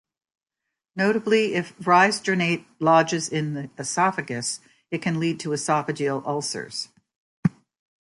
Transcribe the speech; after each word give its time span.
Notably, 0.95 1.53
if 1.53 1.77
risedronate 1.77 2.65
lodges 2.79 3.29
in 3.29 3.53
the 3.53 3.69
esophagus, 3.77 4.59
it 4.89 4.99
can 4.99 5.19
lead 5.19 5.39
to 5.41 5.49
esophageal 5.49 6.25
ulcers. 6.25 6.89